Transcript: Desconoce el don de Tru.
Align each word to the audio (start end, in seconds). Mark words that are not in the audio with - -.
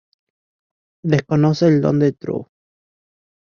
Desconoce 1.11 1.67
el 1.67 1.79
don 1.85 1.99
de 2.05 2.11
Tru. 2.13 2.43